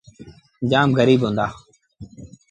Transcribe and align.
جآم 0.69 0.89
گريٚب 0.97 1.21
هُݩدآ۔ 1.25 1.45